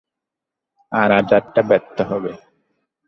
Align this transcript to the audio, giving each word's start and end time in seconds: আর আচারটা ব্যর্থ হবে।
আর 0.91 1.09
আচারটা 1.11 1.61
ব্যর্থ 1.69 1.97
হবে। 2.01 2.31